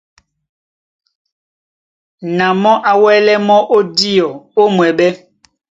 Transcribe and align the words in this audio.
Na 2.37 2.45
mɔ́ 2.61 2.75
á 2.89 2.93
wɛ́lɛ 3.03 3.33
mɔ́ 3.47 3.59
ó 3.75 3.77
díɔ 3.97 4.29
ó 4.59 4.63
mwɛɓɛ́. 4.75 5.11